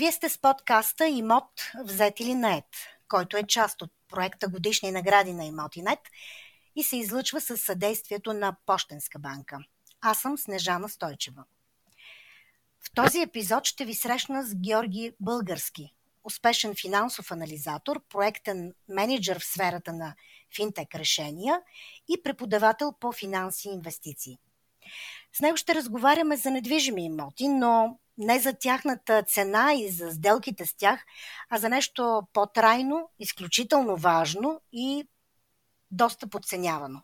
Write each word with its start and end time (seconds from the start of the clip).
Вие 0.00 0.12
сте 0.12 0.28
с 0.28 0.38
подкаста 0.38 1.06
Имот 1.06 1.72
взет 1.84 2.20
или 2.20 2.34
нет, 2.34 2.64
който 3.08 3.36
е 3.36 3.42
част 3.42 3.82
от 3.82 3.92
проекта 4.08 4.48
Годишни 4.48 4.90
награди 4.90 5.32
на 5.32 5.44
Имотинет 5.44 5.98
и 6.76 6.82
се 6.82 6.96
излъчва 6.96 7.40
с 7.40 7.56
съдействието 7.56 8.32
на 8.32 8.56
Пощенска 8.66 9.18
банка. 9.18 9.58
Аз 10.00 10.18
съм 10.18 10.38
Снежана 10.38 10.88
Стойчева. 10.88 11.44
В 12.80 12.94
този 12.94 13.20
епизод 13.20 13.64
ще 13.64 13.84
ви 13.84 13.94
срещна 13.94 14.44
с 14.44 14.54
Георги 14.54 15.12
Български, 15.20 15.94
успешен 16.24 16.74
финансов 16.80 17.30
анализатор, 17.30 18.00
проектен 18.08 18.74
менеджер 18.88 19.38
в 19.38 19.44
сферата 19.44 19.92
на 19.92 20.14
финтек 20.56 20.94
решения 20.94 21.60
и 22.08 22.22
преподавател 22.22 22.92
по 23.00 23.12
финанси 23.12 23.68
и 23.68 23.72
инвестиции. 23.72 24.38
С 25.32 25.40
него 25.40 25.56
ще 25.56 25.74
разговаряме 25.74 26.36
за 26.36 26.50
недвижими 26.50 27.04
имоти, 27.04 27.48
но 27.48 27.98
не 28.18 28.38
за 28.38 28.52
тяхната 28.52 29.22
цена 29.22 29.72
и 29.74 29.88
за 29.88 30.10
сделките 30.10 30.66
с 30.66 30.74
тях, 30.74 31.04
а 31.50 31.58
за 31.58 31.68
нещо 31.68 32.22
по-трайно, 32.32 33.10
изключително 33.18 33.96
важно 33.96 34.60
и 34.72 35.08
доста 35.90 36.28
подценявано. 36.28 37.02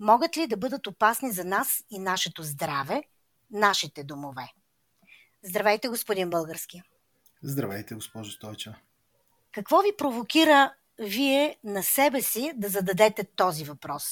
Могат 0.00 0.36
ли 0.36 0.46
да 0.46 0.56
бъдат 0.56 0.86
опасни 0.86 1.32
за 1.32 1.44
нас 1.44 1.84
и 1.90 1.98
нашето 1.98 2.42
здраве, 2.42 3.02
нашите 3.50 4.04
домове? 4.04 4.52
Здравейте, 5.42 5.88
господин 5.88 6.30
Български. 6.30 6.82
Здравейте, 7.42 7.94
госпожо 7.94 8.30
Стойча. 8.30 8.74
Какво 9.52 9.80
ви 9.80 9.96
провокира 9.98 10.74
вие 11.06 11.56
на 11.64 11.82
себе 11.82 12.22
си 12.22 12.52
да 12.56 12.68
зададете 12.68 13.24
този 13.24 13.64
въпрос? 13.64 14.04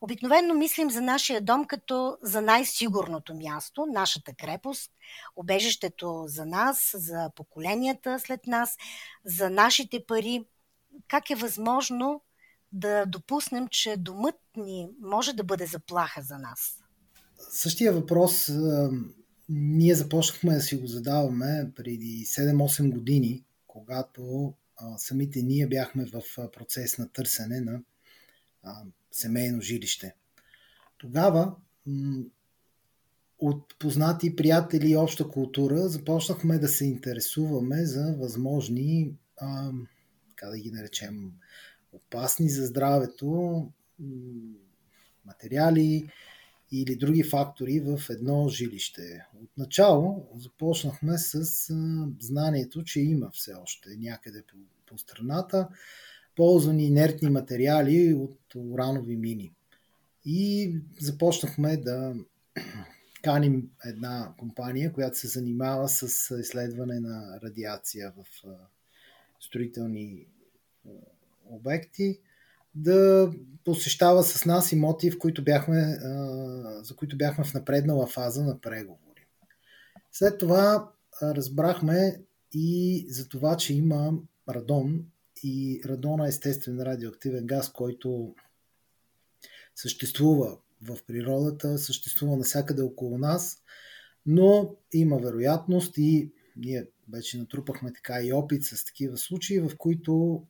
Обикновено 0.00 0.54
мислим 0.54 0.90
за 0.90 1.00
нашия 1.00 1.40
дом 1.40 1.64
като 1.64 2.16
за 2.22 2.40
най-сигурното 2.40 3.34
място, 3.34 3.86
нашата 3.86 4.34
крепост, 4.34 4.90
обежището 5.36 6.24
за 6.26 6.46
нас, 6.46 6.94
за 6.94 7.30
поколенията 7.36 8.18
след 8.18 8.46
нас, 8.46 8.76
за 9.24 9.50
нашите 9.50 10.04
пари. 10.06 10.44
Как 11.08 11.30
е 11.30 11.34
възможно 11.34 12.22
да 12.72 13.06
допуснем, 13.06 13.68
че 13.68 13.96
домът 13.96 14.40
ни 14.56 14.88
може 15.00 15.32
да 15.32 15.44
бъде 15.44 15.66
заплаха 15.66 16.22
за 16.22 16.38
нас? 16.38 16.78
Същия 17.50 17.92
въпрос 17.92 18.50
ние 19.48 19.94
започнахме 19.94 20.54
да 20.54 20.60
си 20.60 20.76
го 20.76 20.86
задаваме 20.86 21.72
преди 21.76 22.24
7-8 22.26 22.90
години, 22.90 23.44
когато 23.66 24.54
самите 24.96 25.42
ние 25.42 25.66
бяхме 25.66 26.04
в 26.04 26.22
процес 26.52 26.98
на 26.98 27.08
търсене 27.08 27.60
на 27.60 27.80
семейно 29.12 29.60
жилище. 29.60 30.14
Тогава 30.98 31.56
от 33.38 33.78
познати 33.78 34.36
приятели 34.36 34.90
и 34.90 34.96
обща 34.96 35.28
култура 35.28 35.88
започнахме 35.88 36.58
да 36.58 36.68
се 36.68 36.84
интересуваме 36.84 37.84
за 37.84 38.16
възможни, 38.18 39.14
а, 39.36 39.70
как 40.36 40.50
да 40.50 40.58
ги 40.58 40.70
наречем, 40.70 41.32
опасни 41.92 42.48
за 42.48 42.66
здравето 42.66 43.70
материали, 45.26 46.08
или 46.80 46.96
други 46.96 47.22
фактори 47.22 47.80
в 47.80 48.10
едно 48.10 48.48
жилище. 48.48 49.26
Отначало 49.44 50.28
започнахме 50.36 51.18
с 51.18 51.44
знанието, 52.20 52.84
че 52.84 53.00
има 53.00 53.30
все 53.30 53.54
още 53.54 53.88
някъде 53.98 54.42
по, 54.42 54.56
по 54.86 54.98
страната 54.98 55.68
ползвани 56.36 56.84
инертни 56.84 57.30
материали 57.30 58.14
от 58.14 58.38
уранови 58.56 59.16
мини. 59.16 59.52
И 60.24 60.72
започнахме 61.00 61.76
да 61.76 62.14
каним 63.22 63.70
една 63.84 64.34
компания, 64.38 64.92
която 64.92 65.18
се 65.18 65.28
занимава 65.28 65.88
с 65.88 66.30
изследване 66.40 67.00
на 67.00 67.40
радиация 67.42 68.12
в 68.16 68.44
строителни 69.40 70.26
обекти 71.44 72.20
да 72.74 73.30
посещава 73.64 74.22
с 74.22 74.44
нас 74.44 74.72
имоти, 74.72 75.10
в 75.10 75.18
които 75.18 75.44
бяхме, 75.44 75.98
за 76.82 76.96
които 76.96 77.16
бяхме 77.16 77.44
в 77.44 77.54
напреднала 77.54 78.06
фаза 78.06 78.44
на 78.44 78.60
преговори. 78.60 79.26
След 80.12 80.38
това 80.38 80.92
разбрахме 81.22 82.22
и 82.52 83.06
за 83.08 83.28
това, 83.28 83.56
че 83.56 83.74
има 83.74 84.12
радон 84.48 85.04
и 85.42 85.82
радона 85.84 86.26
е 86.26 86.28
естествен 86.28 86.80
радиоактивен 86.80 87.46
газ, 87.46 87.72
който 87.72 88.34
съществува 89.76 90.58
в 90.82 90.98
природата, 91.06 91.78
съществува 91.78 92.36
навсякъде 92.36 92.82
около 92.82 93.18
нас, 93.18 93.62
но 94.26 94.76
има 94.92 95.18
вероятност 95.18 95.98
и 95.98 96.32
ние 96.56 96.86
вече 97.12 97.38
натрупахме 97.38 97.92
така 97.92 98.22
и 98.22 98.32
опит 98.32 98.64
с 98.64 98.84
такива 98.84 99.16
случаи, 99.18 99.60
в 99.60 99.70
които 99.78 100.42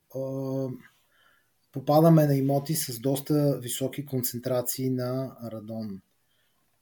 попадаме 1.75 2.25
на 2.25 2.35
имоти 2.35 2.75
с 2.75 2.99
доста 2.99 3.59
високи 3.61 4.05
концентрации 4.05 4.89
на 4.89 5.37
радон. 5.51 6.01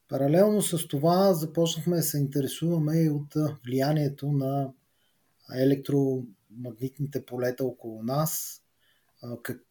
Паралелно 0.09 0.61
с 0.61 0.87
това 0.87 1.33
започнахме 1.33 1.95
да 1.95 2.03
се 2.03 2.17
интересуваме 2.17 3.01
и 3.01 3.09
от 3.09 3.33
влиянието 3.65 4.31
на 4.31 4.71
електромагнитните 5.55 7.25
полета 7.25 7.65
около 7.65 8.03
нас, 8.03 8.61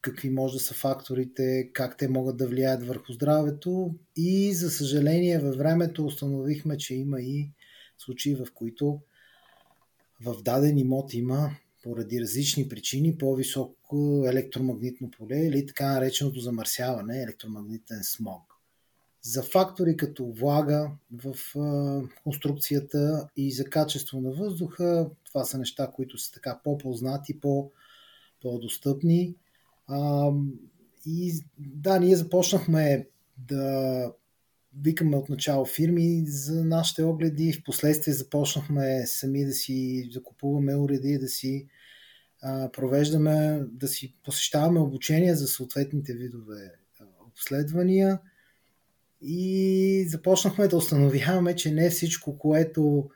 какви 0.00 0.30
може 0.30 0.54
да 0.54 0.60
са 0.60 0.74
факторите, 0.74 1.70
как 1.72 1.96
те 1.96 2.08
могат 2.08 2.36
да 2.36 2.46
влияят 2.46 2.86
върху 2.86 3.12
здравето 3.12 3.94
и 4.16 4.54
за 4.54 4.70
съжаление 4.70 5.38
във 5.38 5.56
времето 5.56 6.06
установихме, 6.06 6.78
че 6.78 6.94
има 6.94 7.20
и 7.20 7.50
случаи, 7.98 8.34
в 8.34 8.46
които 8.54 9.00
в 10.24 10.42
даден 10.42 10.78
имот 10.78 11.14
има 11.14 11.50
поради 11.82 12.20
различни 12.20 12.68
причини 12.68 13.18
по-високо 13.18 14.24
електромагнитно 14.26 15.10
поле 15.10 15.38
или 15.38 15.66
така 15.66 15.92
нареченото 15.92 16.40
замърсяване, 16.40 17.22
електромагнитен 17.22 18.00
смог. 18.02 18.42
За 19.22 19.42
фактори 19.42 19.96
като 19.96 20.32
влага 20.32 20.90
в 21.12 21.34
конструкцията 22.24 23.28
и 23.36 23.52
за 23.52 23.64
качество 23.64 24.20
на 24.20 24.30
въздуха, 24.30 25.10
това 25.24 25.44
са 25.44 25.58
неща, 25.58 25.90
които 25.94 26.18
са 26.18 26.32
така 26.32 26.60
по-познати, 26.64 27.40
по- 27.40 27.70
по-достъпни. 28.42 29.34
и 31.06 31.32
да, 31.58 31.98
ние 31.98 32.16
започнахме 32.16 33.08
да 33.38 34.12
викаме 34.80 35.16
от 35.16 35.28
начало 35.28 35.64
фирми 35.64 36.24
за 36.26 36.64
нашите 36.64 37.02
огледи. 37.02 37.52
В 37.52 37.64
последствие 37.64 38.14
започнахме 38.14 39.02
сами 39.06 39.44
да 39.44 39.52
си 39.52 40.08
закупуваме 40.12 40.76
уреди, 40.76 41.18
да 41.18 41.28
си 41.28 41.66
провеждаме, 42.72 43.60
да 43.72 43.88
си 43.88 44.14
посещаваме 44.24 44.80
обучения 44.80 45.36
за 45.36 45.46
съответните 45.46 46.14
видове 46.14 46.72
обследвания 47.28 48.20
и 49.22 50.06
започнахме 50.08 50.68
да 50.68 50.76
установяваме, 50.76 51.56
че 51.56 51.70
не 51.70 51.90
всичко, 51.90 52.38
което 52.38 53.08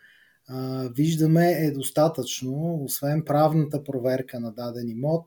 виждаме 0.95 1.53
е 1.53 1.71
достатъчно, 1.71 2.81
освен 2.85 3.25
правната 3.25 3.85
проверка 3.85 4.41
на 4.41 4.53
даден 4.53 4.89
имот, 4.89 5.27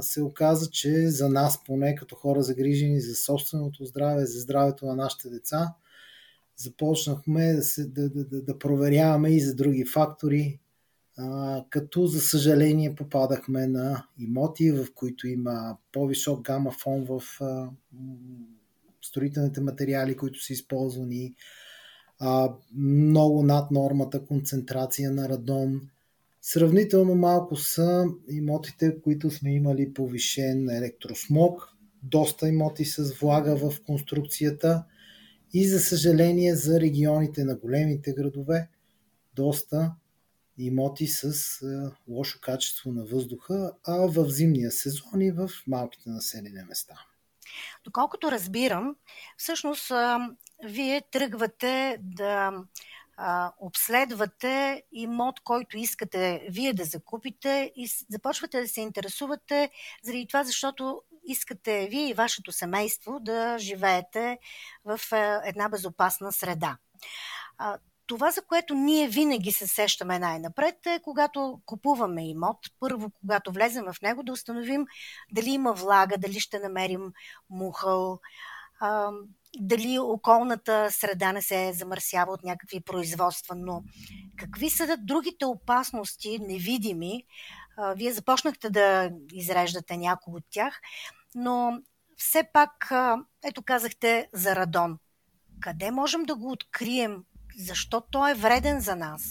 се 0.00 0.22
оказа, 0.22 0.70
че 0.70 1.08
за 1.08 1.28
нас, 1.28 1.64
поне 1.64 1.94
като 1.94 2.14
хора 2.14 2.42
загрижени 2.42 3.00
за 3.00 3.14
собственото 3.14 3.84
здраве, 3.84 4.26
за 4.26 4.40
здравето 4.40 4.86
на 4.86 4.96
нашите 4.96 5.28
деца, 5.28 5.74
започнахме 6.56 7.52
да, 7.52 7.62
се, 7.62 7.88
да, 7.88 8.10
да, 8.10 8.42
да 8.42 8.58
проверяваме 8.58 9.30
и 9.30 9.40
за 9.40 9.54
други 9.54 9.84
фактори, 9.84 10.60
а, 11.18 11.64
като 11.70 12.06
за 12.06 12.20
съжаление 12.20 12.94
попадахме 12.94 13.66
на 13.66 14.06
имоти, 14.18 14.72
в 14.72 14.86
които 14.94 15.28
има 15.28 15.76
по-висок 15.92 16.42
гама 16.44 16.70
фон 16.70 17.04
в 17.04 17.22
а, 17.40 17.68
строителните 19.02 19.60
материали, 19.60 20.16
които 20.16 20.44
са 20.44 20.52
използвани, 20.52 21.34
а, 22.18 22.54
много 22.76 23.42
над 23.42 23.70
нормата 23.70 24.24
концентрация 24.24 25.10
на 25.10 25.28
радон, 25.28 25.80
Сравнително 26.44 27.14
малко 27.14 27.56
са 27.56 28.06
имотите, 28.28 29.00
които 29.02 29.30
сме 29.30 29.54
имали 29.54 29.94
повишен 29.94 30.70
електросмог, 30.70 31.68
доста 32.02 32.48
имоти 32.48 32.84
с 32.84 33.14
влага 33.20 33.56
в 33.56 33.82
конструкцията 33.86 34.84
и 35.54 35.68
за 35.68 35.80
съжаление 35.80 36.54
за 36.54 36.80
регионите 36.80 37.44
на 37.44 37.56
големите 37.56 38.12
градове 38.12 38.68
доста 39.34 39.94
имоти 40.58 41.06
с 41.06 41.24
е, 41.62 41.66
лошо 42.08 42.38
качество 42.40 42.92
на 42.92 43.04
въздуха, 43.04 43.72
а 43.86 43.96
в 43.96 44.30
зимния 44.30 44.70
сезон 44.70 45.20
и 45.20 45.30
в 45.30 45.50
малките 45.66 46.10
населени 46.10 46.64
места. 46.68 46.94
Доколкото 47.84 48.32
разбирам, 48.32 48.96
всъщност 49.36 49.92
вие 50.64 51.02
тръгвате 51.10 51.98
да 52.00 52.52
а, 53.16 53.52
обследвате 53.58 54.82
имот, 54.92 55.40
който 55.40 55.78
искате 55.78 56.46
вие 56.50 56.72
да 56.72 56.84
закупите 56.84 57.72
и 57.76 57.88
започвате 58.10 58.60
да 58.60 58.68
се 58.68 58.80
интересувате 58.80 59.70
заради 60.02 60.26
това, 60.26 60.44
защото 60.44 61.02
искате 61.24 61.88
вие 61.90 62.08
и 62.08 62.14
вашето 62.14 62.52
семейство 62.52 63.20
да 63.20 63.58
живеете 63.58 64.38
в 64.84 65.00
една 65.44 65.68
безопасна 65.68 66.32
среда. 66.32 66.76
Това, 68.06 68.30
за 68.30 68.42
което 68.42 68.74
ние 68.74 69.08
винаги 69.08 69.52
се 69.52 69.66
сещаме 69.66 70.18
най-напред 70.18 70.86
е 70.86 71.00
когато 71.02 71.60
купуваме 71.66 72.28
имот. 72.28 72.58
Първо, 72.80 73.10
когато 73.20 73.52
влезем 73.52 73.84
в 73.84 74.02
него, 74.02 74.22
да 74.22 74.32
установим 74.32 74.86
дали 75.32 75.50
има 75.50 75.72
влага, 75.72 76.18
дали 76.18 76.40
ще 76.40 76.58
намерим 76.58 77.12
мухъл, 77.50 78.20
дали 79.60 79.98
околната 79.98 80.88
среда 80.90 81.32
не 81.32 81.42
се 81.42 81.72
замърсява 81.74 82.32
от 82.32 82.42
някакви 82.44 82.80
производства. 82.80 83.54
Но 83.54 83.82
какви 84.36 84.70
са 84.70 84.96
другите 84.98 85.44
опасности, 85.44 86.38
невидими? 86.38 87.24
Вие 87.96 88.12
започнахте 88.12 88.70
да 88.70 89.10
изреждате 89.32 89.96
някои 89.96 90.34
от 90.34 90.44
тях, 90.50 90.80
но 91.34 91.78
все 92.16 92.42
пак, 92.52 92.92
ето 93.44 93.62
казахте 93.62 94.28
за 94.32 94.56
радон. 94.56 94.98
Къде 95.60 95.90
можем 95.90 96.22
да 96.22 96.34
го 96.36 96.50
открием? 96.50 97.24
Защо 97.58 98.00
той 98.10 98.30
е 98.30 98.34
вреден 98.34 98.80
за 98.80 98.96
нас? 98.96 99.22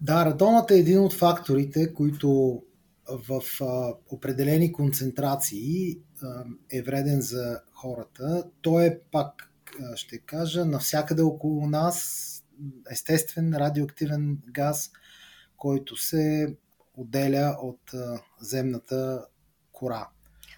Да, 0.00 0.24
радонът 0.24 0.70
е 0.70 0.78
един 0.78 1.00
от 1.00 1.12
факторите, 1.12 1.94
които 1.94 2.62
в 3.08 3.42
определени 4.10 4.72
концентрации 4.72 5.98
е 6.72 6.82
вреден 6.82 7.20
за 7.20 7.60
хората. 7.82 8.44
Той 8.60 8.86
е 8.86 8.98
пак, 9.12 9.52
ще 9.94 10.18
кажа, 10.18 10.64
навсякъде 10.64 11.22
около 11.22 11.66
нас 11.66 12.28
естествен 12.90 13.56
радиоактивен 13.56 14.38
газ, 14.46 14.90
който 15.56 15.96
се 15.96 16.56
отделя 16.94 17.56
от 17.62 17.92
земната 18.40 19.26
кора. 19.72 20.08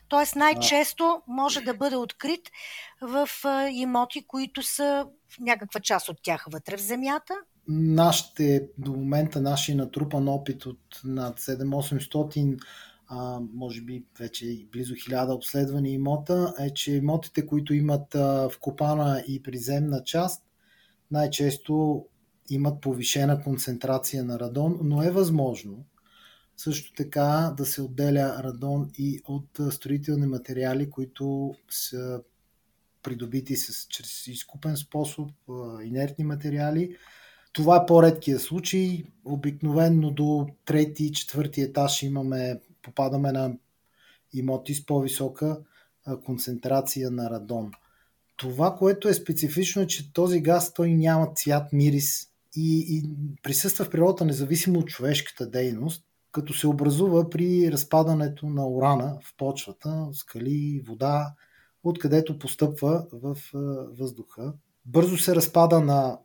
Тоест 0.09 0.37
най-често 0.37 1.23
може 1.27 1.61
да 1.61 1.75
бъде 1.75 1.97
открит 1.97 2.51
в 3.01 3.29
имоти, 3.73 4.27
които 4.27 4.63
са 4.63 5.07
в 5.29 5.39
някаква 5.41 5.81
част 5.81 6.09
от 6.09 6.19
тях 6.23 6.47
вътре 6.53 6.77
в 6.77 6.81
земята. 6.81 7.35
Нашите, 7.69 8.69
до 8.79 8.93
момента 8.93 9.41
нашия 9.41 9.77
натрупан 9.77 10.29
опит 10.29 10.67
от 10.67 11.01
над 11.05 11.41
7-800 11.41 12.59
а, 13.09 13.41
може 13.53 13.83
би 13.83 14.05
вече 14.19 14.67
близо 14.73 14.95
1000 14.95 15.35
обследвани 15.35 15.93
имота, 15.93 16.55
е, 16.61 16.71
че 16.71 16.93
имотите, 16.93 17.47
които 17.47 17.75
имат 17.75 18.15
а, 18.15 18.49
вкопана 18.49 19.25
и 19.29 19.43
приземна 19.43 20.05
част, 20.05 20.45
най-често 21.11 22.07
имат 22.51 22.81
повишена 22.81 23.43
концентрация 23.43 24.25
на 24.25 24.39
радон, 24.39 24.79
но 24.83 25.03
е 25.03 25.11
възможно 25.11 25.85
също 26.57 26.93
така 26.93 27.55
да 27.57 27.67
се 27.67 27.83
отделя 27.83 28.41
радон 28.43 28.91
и 28.99 29.21
от 29.25 29.61
строителни 29.71 30.27
материали, 30.27 30.91
които 30.91 31.55
са 31.71 32.23
придобити 33.03 33.57
с, 33.57 33.87
чрез 33.89 34.27
изкупен 34.27 34.77
способ, 34.77 35.31
инертни 35.85 36.25
материали. 36.25 36.97
Това 37.53 37.77
е 37.77 37.87
по-редкия 37.87 38.39
случай. 38.39 39.05
Обикновенно 39.25 40.11
до 40.11 40.47
трети 40.65 41.05
и 41.05 41.13
четвърти 41.13 41.61
етаж 41.61 42.03
имаме, 42.03 42.61
попадаме 42.85 43.33
на 43.33 43.53
имоти 44.33 44.75
с 44.75 44.87
по-висока 44.87 45.59
концентрация 46.25 47.11
на 47.11 47.31
радон. 47.31 47.71
Това, 48.37 48.77
което 48.77 49.09
е 49.09 49.15
специфично, 49.15 49.83
е, 49.83 49.87
че 49.87 50.13
този 50.13 50.41
газ 50.41 50.75
той 50.75 50.95
няма 50.95 51.33
цвят, 51.35 51.73
мирис 51.73 52.29
и, 52.57 52.87
и 52.89 53.11
присъства 53.43 53.85
в 53.85 53.91
природата 53.91 54.25
независимо 54.25 54.79
от 54.79 54.89
човешката 54.89 55.51
дейност 55.51 56.05
като 56.35 56.55
се 56.55 56.67
образува 56.67 57.31
при 57.31 57.73
разпадането 57.73 58.47
на 58.47 58.69
урана 58.69 59.19
в 59.25 59.35
почвата, 59.37 60.09
скали, 60.13 60.83
вода, 60.89 61.35
откъдето 61.85 62.39
постъпва 62.39 63.07
в 63.13 63.37
въздуха. 63.99 64.53
Бързо 64.87 65.17
се 65.17 65.35
разпада 65.35 65.81
на 65.81 66.19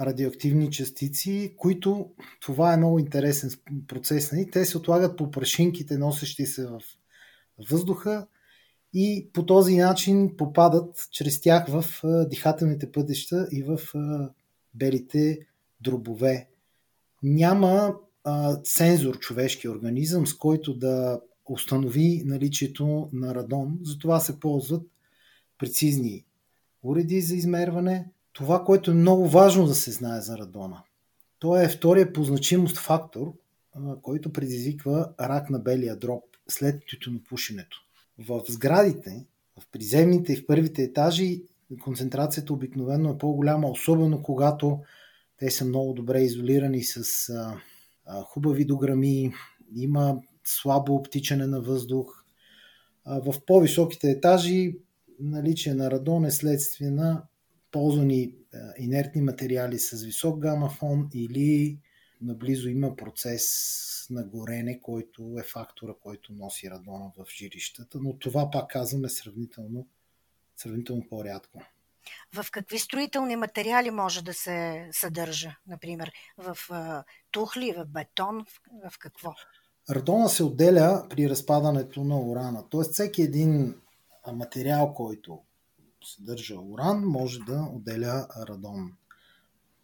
радиоактивни 0.00 0.70
частици, 0.70 1.54
които 1.56 2.10
това 2.40 2.74
е 2.74 2.76
много 2.76 2.98
интересен 2.98 3.50
процес. 3.88 4.32
Нали? 4.32 4.50
Те 4.50 4.64
се 4.64 4.78
отлагат 4.78 5.16
по 5.16 5.30
прашинките, 5.30 5.98
носещи 5.98 6.46
се 6.46 6.66
в 6.66 6.80
въздуха 7.70 8.26
и 8.94 9.30
по 9.32 9.46
този 9.46 9.76
начин 9.76 10.36
попадат 10.36 11.08
чрез 11.10 11.40
тях 11.40 11.66
в 11.68 11.84
дихателните 12.30 12.92
пътища 12.92 13.48
и 13.52 13.62
в 13.62 13.80
белите 14.74 15.38
дробове. 15.80 16.48
Няма 17.22 17.94
а, 18.24 18.58
сензор 18.64 19.18
човешки 19.18 19.68
организъм, 19.68 20.26
с 20.26 20.34
който 20.34 20.74
да 20.74 21.20
установи 21.44 22.22
наличието 22.24 23.08
на 23.12 23.34
радон. 23.34 23.78
Затова 23.82 24.20
се 24.20 24.40
ползват 24.40 24.82
прецизни 25.58 26.24
уреди 26.82 27.20
за 27.20 27.36
измерване. 27.36 28.10
Това, 28.32 28.64
което 28.64 28.90
е 28.90 28.94
много 28.94 29.28
важно 29.28 29.66
да 29.66 29.74
се 29.74 29.90
знае 29.90 30.20
за 30.20 30.38
радона. 30.38 30.82
Той 31.38 31.64
е 31.64 31.68
втория 31.68 32.12
по 32.12 32.24
значимост 32.24 32.78
фактор, 32.78 33.32
който 34.02 34.32
предизвиква 34.32 35.12
рак 35.20 35.50
на 35.50 35.58
белия 35.58 35.96
дроб 35.96 36.24
след 36.48 36.82
тютюнопушенето. 36.86 37.78
В 38.18 38.42
сградите, 38.48 39.26
в 39.60 39.66
приземните 39.72 40.32
и 40.32 40.36
в 40.36 40.46
първите 40.46 40.82
етажи 40.82 41.42
концентрацията 41.82 42.52
обикновено 42.52 43.10
е 43.10 43.18
по-голяма, 43.18 43.70
особено 43.70 44.22
когато 44.22 44.80
те 45.36 45.50
са 45.50 45.64
много 45.64 45.92
добре 45.92 46.20
изолирани 46.20 46.82
с 46.82 47.28
хубави 48.24 48.64
дограми, 48.64 49.32
има 49.76 50.16
слабо 50.44 50.94
обтичане 50.94 51.46
на 51.46 51.60
въздух. 51.60 52.24
В 53.06 53.34
по-високите 53.46 54.10
етажи 54.10 54.76
наличие 55.20 55.74
на 55.74 55.90
радон 55.90 56.24
е 56.24 56.30
следствие 56.30 56.90
на 56.90 57.22
ползвани 57.72 58.34
инертни 58.78 59.22
материали 59.22 59.78
с 59.78 60.02
висок 60.02 60.38
гамафон 60.38 61.08
или 61.14 61.78
наблизо 62.20 62.68
има 62.68 62.96
процес 62.96 63.46
на 64.10 64.24
горене, 64.24 64.80
който 64.80 65.36
е 65.40 65.42
фактора, 65.42 65.92
който 66.02 66.32
носи 66.32 66.70
радона 66.70 67.12
в 67.18 67.24
жилищата, 67.38 67.98
но 68.00 68.18
това 68.18 68.50
пак 68.50 68.70
казваме 68.70 69.08
сравнително, 69.08 69.86
сравнително 70.56 71.02
по-рядко. 71.08 71.62
В 72.34 72.46
какви 72.50 72.78
строителни 72.78 73.36
материали 73.36 73.90
може 73.90 74.24
да 74.24 74.34
се 74.34 74.88
съдържа, 74.92 75.56
например? 75.66 76.12
В 76.38 76.56
тухли, 77.30 77.74
в 77.76 77.86
бетон, 77.86 78.44
в, 78.44 78.90
в 78.90 78.98
какво? 78.98 79.34
Радона 79.90 80.28
се 80.28 80.44
отделя 80.44 81.06
при 81.10 81.30
разпадането 81.30 82.04
на 82.04 82.20
урана. 82.20 82.68
Тоест 82.68 82.92
всеки 82.92 83.22
един 83.22 83.74
материал, 84.32 84.94
който 84.94 85.42
съдържа 86.04 86.60
уран, 86.60 87.04
може 87.04 87.38
да 87.38 87.68
отделя 87.72 88.28
радон. 88.48 88.92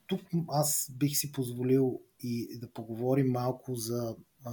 Тук 0.07 0.21
аз 0.49 0.91
бих 0.99 1.17
си 1.17 1.33
позволил 1.33 2.01
и 2.21 2.59
да 2.59 2.73
поговорим 2.73 3.27
малко 3.27 3.75
за 3.75 4.17
а, 4.45 4.53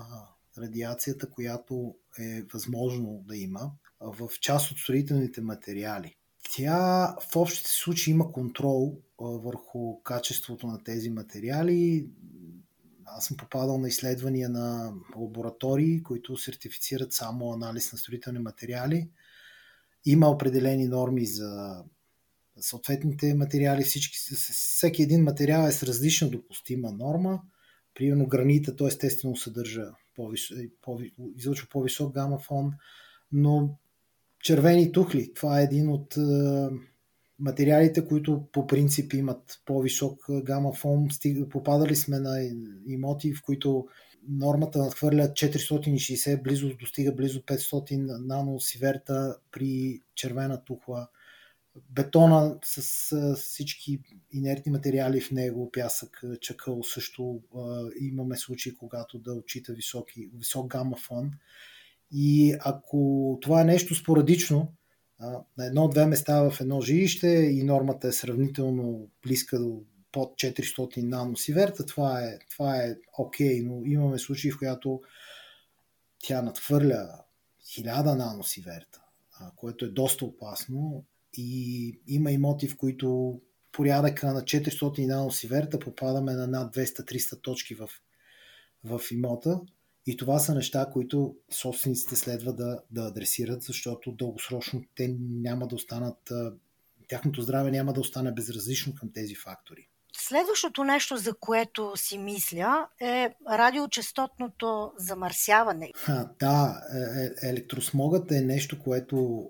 радиацията, 0.57 1.29
която 1.29 1.95
е 2.19 2.41
възможно 2.53 3.23
да 3.27 3.37
има 3.37 3.71
в 4.01 4.29
част 4.41 4.71
от 4.71 4.77
строителните 4.77 5.41
материали. 5.41 6.15
Тя 6.55 7.15
в 7.31 7.35
общите 7.35 7.69
случаи 7.69 8.11
има 8.11 8.31
контрол 8.31 8.97
а, 9.21 9.25
върху 9.25 10.03
качеството 10.03 10.67
на 10.67 10.83
тези 10.83 11.09
материали. 11.09 12.09
Аз 13.05 13.25
съм 13.25 13.37
попадал 13.37 13.77
на 13.77 13.87
изследвания 13.87 14.49
на 14.49 14.93
лаборатории, 15.15 16.03
които 16.03 16.37
сертифицират 16.37 17.13
само 17.13 17.53
анализ 17.53 17.91
на 17.91 17.97
строителни 17.97 18.39
материали. 18.39 19.09
Има 20.05 20.29
определени 20.29 20.87
норми 20.87 21.25
за 21.25 21.83
съответните 22.59 23.33
материали. 23.33 23.83
Всички, 23.83 24.17
всеки 24.51 25.03
един 25.03 25.23
материал 25.23 25.67
е 25.67 25.71
с 25.71 25.83
различна 25.83 26.29
допустима 26.29 26.91
норма. 26.91 27.41
Примерно 27.93 28.27
гранита, 28.27 28.75
то 28.75 28.87
естествено 28.87 29.35
съдържа 29.35 29.85
по-висок, 30.15 30.57
по, 30.81 30.99
излъчва 31.37 31.67
по-висок 31.71 32.13
гамафон, 32.13 32.71
но 33.31 33.77
червени 34.43 34.91
тухли. 34.91 35.33
Това 35.33 35.59
е 35.59 35.63
един 35.63 35.89
от 35.89 36.17
е, 36.17 36.21
материалите, 37.39 38.05
които 38.07 38.47
по 38.51 38.67
принцип 38.67 39.13
имат 39.13 39.61
по-висок 39.65 40.25
е, 40.29 40.41
гама 40.41 40.73
фон. 40.73 41.07
Попадали 41.49 41.95
сме 41.95 42.19
на 42.19 42.49
имоти, 42.87 43.33
в 43.33 43.41
които 43.41 43.87
нормата 44.29 44.79
надхвърля 44.79 45.23
460, 45.23 46.41
близо 46.41 46.75
достига 46.79 47.11
близо 47.11 47.41
500 47.41 48.25
наносиверта 48.25 49.37
при 49.51 49.99
червена 50.15 50.63
тухла. 50.63 51.07
Бетона 51.89 52.57
с, 52.63 53.35
всички 53.35 53.99
инертни 54.31 54.71
материали 54.71 55.21
в 55.21 55.31
него, 55.31 55.71
пясък, 55.71 56.23
чакъл 56.41 56.83
също 56.83 57.41
имаме 57.99 58.37
случаи, 58.37 58.75
когато 58.75 59.19
да 59.19 59.33
отчита 59.33 59.73
високи, 59.73 60.29
висок 60.37 60.67
гама 60.67 60.97
фон. 60.97 61.31
И 62.11 62.55
ако 62.59 63.37
това 63.41 63.61
е 63.61 63.65
нещо 63.65 63.95
спорадично, 63.95 64.73
на 65.57 65.65
едно-две 65.65 66.05
места 66.05 66.49
в 66.49 66.61
едно 66.61 66.81
жилище 66.81 67.27
и 67.27 67.63
нормата 67.63 68.07
е 68.07 68.11
сравнително 68.11 69.07
близка 69.23 69.59
до 69.59 69.81
под 70.15 70.33
400 70.35 71.03
наносиверта, 71.03 71.85
това 71.85 72.21
е, 72.21 72.39
това 72.49 72.77
е 72.77 72.95
окей, 73.17 73.61
но 73.61 73.85
имаме 73.85 74.19
случаи, 74.19 74.51
в 74.51 74.57
която 74.57 75.01
тя 76.19 76.41
надхвърля 76.41 77.23
1000 77.63 78.17
наносиверта, 78.17 79.01
което 79.55 79.85
е 79.85 79.89
доста 79.89 80.25
опасно 80.25 81.03
и 81.33 81.99
има 82.07 82.31
имоти, 82.31 82.67
в 82.67 82.77
които 82.77 83.39
порядъка 83.71 84.33
на 84.33 84.41
400 84.41 85.07
наносиверта 85.07 85.79
попадаме 85.79 86.33
на 86.33 86.47
над 86.47 86.75
200-300 86.75 87.41
точки 87.41 87.75
в, 87.75 87.89
в 88.83 89.01
имота. 89.11 89.61
И 90.05 90.17
това 90.17 90.39
са 90.39 90.55
неща, 90.55 90.89
които 90.93 91.35
собствениците 91.51 92.15
следва 92.15 92.53
да, 92.53 92.81
да 92.91 93.01
адресират, 93.01 93.61
защото 93.61 94.11
дългосрочно 94.11 94.83
те 94.95 95.15
няма 95.19 95.67
да 95.67 95.75
останат, 95.75 96.31
тяхното 97.07 97.41
здраве 97.41 97.71
няма 97.71 97.93
да 97.93 98.01
остане 98.01 98.31
безразлично 98.31 98.95
към 98.95 99.11
тези 99.11 99.35
фактори. 99.35 99.89
Следващото 100.17 100.83
нещо, 100.83 101.17
за 101.17 101.33
което 101.33 101.93
си 101.95 102.17
мисля, 102.17 102.87
е 103.01 103.29
радиочастотното 103.49 104.93
замърсяване. 104.97 105.91
А, 106.07 106.29
да, 106.39 106.81
е, 106.93 107.47
е, 107.47 107.49
електросмогът 107.49 108.31
е 108.31 108.41
нещо, 108.41 108.79
което 108.79 109.49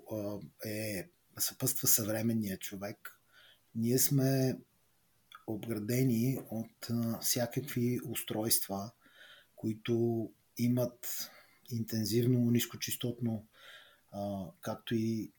е, 0.66 1.08
съпъства 1.40 1.88
съвременния 1.88 2.58
човек. 2.58 3.20
Ние 3.76 4.00
сме 4.00 4.58
обградени 5.48 6.40
от 6.50 6.88
всякакви 7.22 8.00
устройства, 8.10 8.92
които 9.56 10.30
имат 10.58 11.32
интензивно 11.72 12.52
нискочастотно, 12.52 13.46
както 14.62 14.96
и 14.96 15.32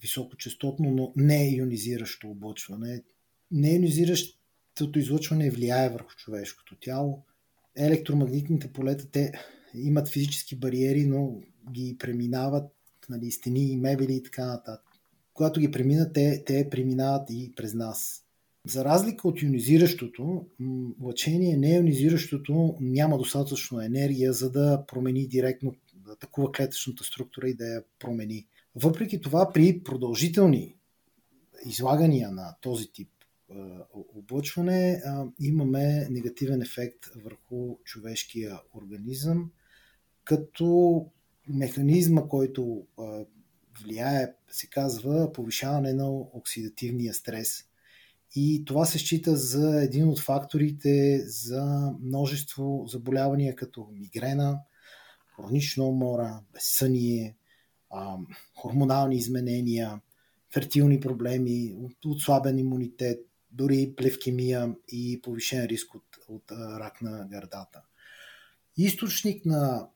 високочастотно, 0.00 0.90
но 0.90 1.12
не 1.16 1.50
ионизиращо 1.50 2.30
облъчване. 2.30 3.02
Не 3.50 3.74
ионизиращото 4.74 4.98
излъчване 4.98 5.50
влияе 5.50 5.88
върху 5.88 6.10
човешкото 6.16 6.76
тяло. 6.80 7.24
Електромагнитните 7.76 8.72
полета, 8.72 9.10
те 9.10 9.32
имат 9.74 10.08
физически 10.08 10.56
бариери, 10.56 11.06
но 11.06 11.40
ги 11.72 11.96
преминават 11.98 12.72
нали, 13.08 13.30
стени, 13.30 13.76
мебели 13.76 14.14
и 14.14 14.22
така 14.22 14.46
нататък. 14.46 14.86
Когато 15.34 15.60
ги 15.60 15.70
преминат, 15.70 16.12
те, 16.12 16.44
те 16.46 16.68
преминават 16.70 17.30
и 17.30 17.52
през 17.56 17.74
нас. 17.74 18.24
За 18.66 18.84
разлика 18.84 19.28
от 19.28 19.42
ионизиращото, 19.42 20.46
лъчение 21.02 21.56
не 21.56 21.74
ионизиращото 21.74 22.76
няма 22.80 23.18
достатъчно 23.18 23.80
енергия, 23.80 24.32
за 24.32 24.50
да 24.50 24.84
промени 24.86 25.26
директно, 25.26 25.74
да 25.94 26.12
атакува 26.12 26.52
клетъчната 26.52 27.04
структура 27.04 27.48
и 27.48 27.54
да 27.54 27.66
я 27.66 27.82
промени. 27.98 28.46
Въпреки 28.74 29.20
това, 29.20 29.50
при 29.54 29.82
продължителни 29.82 30.74
излагания 31.66 32.30
на 32.30 32.56
този 32.60 32.92
тип 32.92 33.08
облъчване, 34.14 35.02
имаме 35.40 36.08
негативен 36.10 36.62
ефект 36.62 37.06
върху 37.24 37.76
човешкия 37.84 38.60
организъм, 38.74 39.50
като 40.24 41.06
механизма, 41.48 42.28
който 42.28 42.86
влияе, 43.82 44.32
се 44.50 44.66
казва 44.66 45.32
повишаване 45.32 45.92
на 45.92 46.10
оксидативния 46.10 47.14
стрес– 47.14 47.64
и 48.36 48.64
това 48.64 48.84
се 48.84 48.98
счита 48.98 49.36
за 49.36 49.82
един 49.82 50.08
от 50.08 50.20
факторите 50.20 51.18
за 51.26 51.92
множество 52.00 52.84
заболявания, 52.88 53.56
като 53.56 53.88
мигрена, 53.92 54.58
хронична 55.36 55.84
умора, 55.84 56.40
безсъние, 56.52 57.36
хормонални 58.56 59.16
изменения, 59.16 60.00
фертилни 60.52 61.00
проблеми, 61.00 61.76
отслабен 62.06 62.58
имунитет, 62.58 63.20
дори 63.52 63.94
плевкемия 63.96 64.74
и 64.88 65.20
повишен 65.22 65.64
риск 65.64 65.94
от, 65.94 66.04
от 66.28 66.52
рак 66.52 67.02
на 67.02 67.26
гърдата. 67.30 67.82
Източник 68.76 69.46
на 69.46 69.88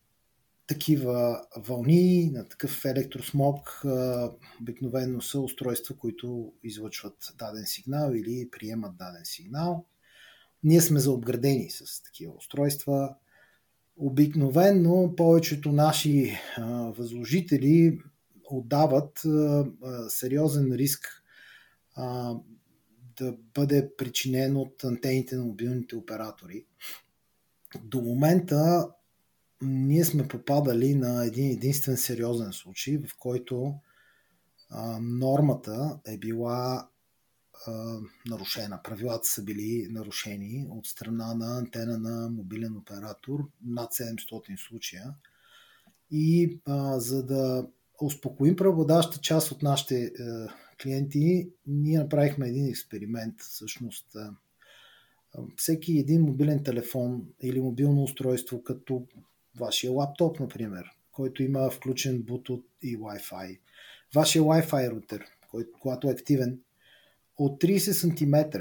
такива 0.67 1.47
вълни, 1.57 2.31
на 2.31 2.49
такъв 2.49 2.85
електросмог, 2.85 3.83
обикновено 4.61 5.21
са 5.21 5.41
устройства, 5.41 5.97
които 5.97 6.53
излъчват 6.63 7.35
даден 7.39 7.67
сигнал 7.67 8.13
или 8.15 8.49
приемат 8.51 8.97
даден 8.97 9.25
сигнал. 9.25 9.87
Ние 10.63 10.81
сме 10.81 11.01
заобградени 11.01 11.71
с 11.71 12.03
такива 12.03 12.33
устройства. 12.33 13.15
Обикновено 13.97 15.15
повечето 15.17 15.73
наши 15.73 16.39
възложители 16.99 17.99
отдават 18.45 19.23
сериозен 20.09 20.73
риск 20.73 21.23
да 23.17 23.37
бъде 23.55 23.91
причинен 23.97 24.57
от 24.57 24.85
антените 24.85 25.37
на 25.37 25.45
мобилните 25.45 25.97
оператори. 25.97 26.67
До 27.85 28.01
момента 28.01 28.89
ние 29.63 30.05
сме 30.05 30.29
попадали 30.29 30.95
на 30.95 31.27
един 31.27 31.51
единствен 31.51 31.97
сериозен 31.97 32.53
случай, 32.53 32.99
в 32.99 33.19
който 33.19 33.75
а, 34.71 34.99
нормата 35.01 36.01
е 36.07 36.19
била 36.19 36.89
а, 37.67 37.99
нарушена. 38.27 38.83
Правилата 38.83 39.25
са 39.25 39.43
били 39.43 39.87
нарушени 39.91 40.67
от 40.71 40.87
страна 40.87 41.35
на 41.35 41.59
антена 41.59 41.99
на 41.99 42.31
мобилен 42.31 42.77
оператор 42.77 43.41
над 43.65 43.93
700 43.93 44.69
случая. 44.69 45.15
И 46.11 46.61
а, 46.67 47.01
за 47.01 47.27
да 47.27 47.67
успокоим 48.03 48.57
преобладаща 48.57 49.19
част 49.19 49.53
от 49.53 49.63
нашите 49.63 50.05
а, 50.05 50.49
клиенти, 50.83 51.49
ние 51.67 51.99
направихме 51.99 52.49
един 52.49 52.67
експеримент. 52.67 53.35
Всъщност, 53.41 54.07
всеки 55.57 55.99
един 55.99 56.23
мобилен 56.23 56.65
телефон 56.65 57.27
или 57.43 57.61
мобилно 57.61 58.03
устройство, 58.03 58.63
като 58.63 59.07
вашия 59.59 59.93
лаптоп, 59.93 60.41
например, 60.41 60.85
който 61.13 61.43
има 61.43 61.71
включен 61.71 62.23
Bluetooth 62.23 62.65
и 62.83 62.99
Wi-Fi, 62.99 63.59
вашия 64.15 64.43
Wi-Fi 64.43 64.91
рутер, 64.91 65.25
който, 65.51 65.71
когато 65.81 66.09
е 66.09 66.13
активен, 66.13 66.61
от 67.39 67.63
30 67.63 67.93
см 67.93 68.61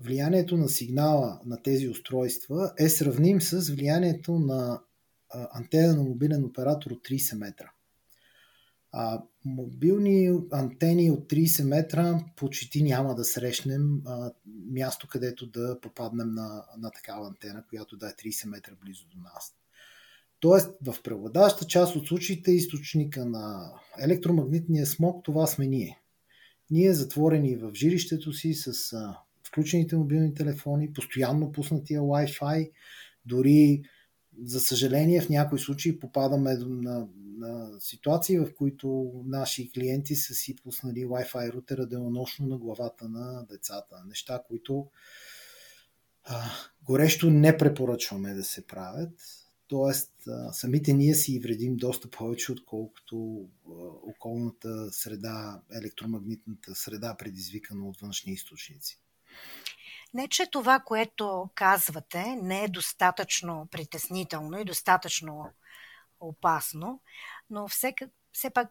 влиянието 0.00 0.56
на 0.56 0.68
сигнала 0.68 1.40
на 1.46 1.62
тези 1.62 1.88
устройства 1.88 2.72
е 2.78 2.88
сравним 2.88 3.40
с 3.40 3.70
влиянието 3.70 4.38
на 4.38 4.80
антена 5.34 5.96
на 5.96 6.02
мобилен 6.02 6.44
оператор 6.44 6.90
от 6.90 6.98
30 6.98 7.38
метра. 7.38 7.70
А, 8.92 9.22
мобилни 9.44 10.40
антени 10.52 11.10
от 11.10 11.30
30 11.30 11.64
метра 11.64 12.24
почти 12.36 12.82
няма 12.82 13.14
да 13.14 13.24
срещнем 13.24 14.02
а, 14.06 14.32
място, 14.70 15.08
където 15.10 15.46
да 15.46 15.80
попаднем 15.80 16.34
на, 16.34 16.64
на 16.78 16.90
такава 16.90 17.26
антена, 17.26 17.64
която 17.68 17.96
да 17.96 18.06
е 18.06 18.10
30 18.10 18.48
метра 18.48 18.72
близо 18.84 19.06
до 19.06 19.18
нас. 19.18 19.54
Тоест, 20.40 20.70
в 20.84 21.02
преобладаваща 21.02 21.66
част 21.66 21.96
от 21.96 22.06
случаите 22.06 22.52
източника 22.52 23.24
на 23.24 23.72
електромагнитния 24.00 24.86
смог 24.86 25.24
това 25.24 25.46
сме 25.46 25.66
ние. 25.66 25.98
Ние 26.70 26.92
затворени 26.92 27.56
в 27.56 27.70
жилището 27.74 28.32
си 28.32 28.54
с 28.54 28.92
а, 28.92 29.16
включените 29.46 29.96
мобилни 29.96 30.34
телефони, 30.34 30.92
постоянно 30.92 31.52
пуснатия 31.52 32.00
Wi-Fi, 32.00 32.70
дори 33.26 33.82
за 34.44 34.60
съжаление 34.60 35.20
в 35.20 35.28
някои 35.28 35.58
случаи 35.58 36.00
попадаме 36.00 36.54
на, 36.54 37.06
на 37.46 37.80
ситуации, 37.80 38.38
в 38.38 38.54
които 38.54 39.12
наши 39.26 39.70
клиенти 39.72 40.14
са 40.14 40.34
си 40.34 40.56
пуснали 40.56 41.06
Wi-Fi 41.06 41.52
рутера 41.52 41.86
денонощно 41.86 42.46
на 42.46 42.58
главата 42.58 43.08
на 43.08 43.46
децата. 43.50 44.02
Неща, 44.06 44.42
които 44.48 44.86
а, 46.24 46.50
горещо 46.84 47.30
не 47.30 47.58
препоръчваме 47.58 48.34
да 48.34 48.44
се 48.44 48.66
правят 48.66 49.12
Тоест, 49.72 50.12
самите 50.52 50.92
ние 50.92 51.14
си 51.14 51.40
вредим 51.40 51.76
доста 51.76 52.10
повече, 52.10 52.52
отколкото 52.52 53.48
околната 54.08 54.92
среда, 54.92 55.60
електромагнитната 55.72 56.74
среда, 56.74 57.16
предизвикана 57.18 57.88
от 57.88 58.00
външни 58.00 58.32
източници. 58.32 59.00
Не, 60.14 60.28
че 60.28 60.50
това, 60.50 60.80
което 60.80 61.50
казвате, 61.54 62.36
не 62.42 62.64
е 62.64 62.68
достатъчно 62.68 63.68
притеснително 63.70 64.58
и 64.58 64.64
достатъчно 64.64 65.44
опасно, 66.20 67.00
но 67.50 67.68
все, 67.68 67.94
все 68.32 68.50
пак 68.50 68.68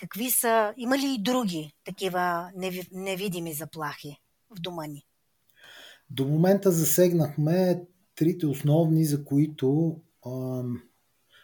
какви 0.00 0.30
са, 0.30 0.74
има 0.76 0.98
ли 0.98 1.14
и 1.14 1.22
други 1.22 1.74
такива 1.84 2.50
невидими 2.92 3.52
заплахи 3.52 4.16
в 4.50 4.60
дома 4.60 4.86
ни? 4.86 5.06
До 6.10 6.24
момента 6.24 6.70
засегнахме 6.70 7.82
трите 8.14 8.46
основни, 8.46 9.04
за 9.04 9.24
които 9.24 10.00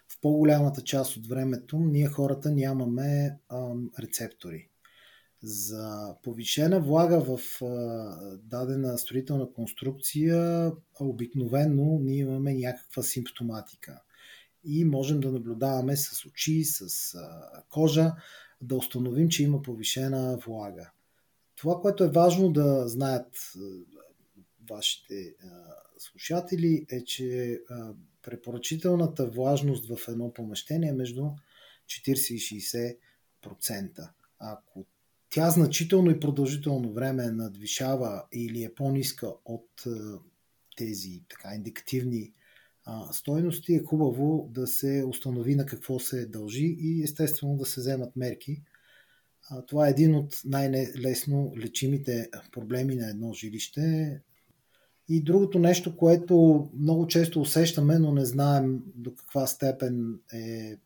в 0.09 0.21
по-голямата 0.23 0.83
част 0.83 1.17
от 1.17 1.27
времето 1.27 1.79
ние 1.79 2.07
хората 2.07 2.51
нямаме 2.51 3.39
рецептори. 4.01 4.69
За 5.43 6.17
повишена 6.23 6.81
влага 6.81 7.21
в 7.21 7.41
дадена 8.43 8.99
строителна 8.99 9.53
конструкция 9.53 10.73
обикновено 11.01 11.99
ние 12.03 12.19
имаме 12.19 12.55
някаква 12.55 13.03
симптоматика. 13.03 14.03
И 14.67 14.85
можем 14.85 15.21
да 15.21 15.33
наблюдаваме 15.33 15.97
с 15.97 16.27
очи, 16.27 16.65
с 16.65 17.15
кожа, 17.71 18.13
да 18.61 18.77
установим, 18.77 19.29
че 19.29 19.43
има 19.43 19.63
повишена 19.63 20.37
влага. 20.47 20.91
Това, 21.57 21.81
което 21.81 22.05
е 22.05 22.11
важно 22.11 22.53
да 22.53 22.89
знаят 22.89 23.53
вашите 24.71 25.35
слушатели 25.99 26.87
е, 26.91 27.05
че 27.05 27.61
препоръчителната 28.23 29.27
влажност 29.27 29.97
в 29.97 30.09
едно 30.09 30.33
помещение 30.33 30.89
е 30.89 30.93
между 30.93 31.23
40 31.87 32.35
и 32.35 32.97
60%. 33.45 34.09
Ако 34.39 34.87
тя 35.31 35.51
значително 35.51 36.11
и 36.11 36.21
продължително 36.21 36.93
време 36.93 37.31
надвишава 37.31 38.25
или 38.33 38.65
е 38.65 38.75
по-ниска 38.75 39.33
от 39.45 39.85
тези 40.77 41.23
така 41.29 41.55
индикативни 41.55 42.33
стойности, 43.13 43.75
е 43.75 43.85
хубаво 43.85 44.51
да 44.53 44.67
се 44.67 45.05
установи 45.09 45.55
на 45.55 45.67
какво 45.67 45.99
се 45.99 46.27
дължи 46.27 46.77
и 46.81 47.03
естествено 47.03 47.57
да 47.57 47.67
се 47.67 47.81
вземат 47.81 48.17
мерки. 48.17 48.63
Това 49.67 49.87
е 49.87 49.91
един 49.91 50.15
от 50.15 50.41
най-лесно 50.45 51.53
лечимите 51.59 52.31
проблеми 52.53 52.95
на 52.95 53.11
едно 53.11 53.33
жилище. 53.33 54.21
И 55.09 55.23
другото 55.23 55.59
нещо, 55.59 55.97
което 55.97 56.69
много 56.79 57.07
често 57.07 57.41
усещаме, 57.41 57.99
но 57.99 58.13
не 58.13 58.25
знаем 58.25 58.83
до 58.95 59.15
каква 59.15 59.47
степен 59.47 60.21
е 60.33 60.77